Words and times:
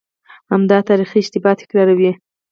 همدغه 0.51 0.81
تاریخي 0.89 1.17
اشتباه 1.21 1.57
تکراروي. 1.61 2.11